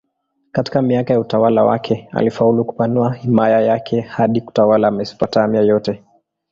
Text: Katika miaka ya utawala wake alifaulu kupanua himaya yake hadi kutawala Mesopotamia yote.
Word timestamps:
Katika 0.51 0.81
miaka 0.81 1.13
ya 1.13 1.19
utawala 1.19 1.63
wake 1.63 2.07
alifaulu 2.11 2.65
kupanua 2.65 3.13
himaya 3.13 3.61
yake 3.61 4.01
hadi 4.01 4.41
kutawala 4.41 4.91
Mesopotamia 4.91 5.61
yote. 5.61 6.03